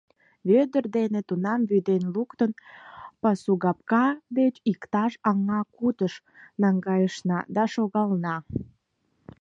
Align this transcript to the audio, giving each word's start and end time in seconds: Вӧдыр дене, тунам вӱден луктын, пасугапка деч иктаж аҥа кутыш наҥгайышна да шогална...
Вӧдыр 0.49 0.85
дене, 0.97 1.19
тунам 1.27 1.61
вӱден 1.69 2.03
луктын, 2.15 2.51
пасугапка 3.21 4.05
деч 4.37 4.55
иктаж 4.71 5.13
аҥа 5.29 5.61
кутыш 5.75 6.13
наҥгайышна 6.61 7.39
да 7.55 7.63
шогална... 7.73 8.35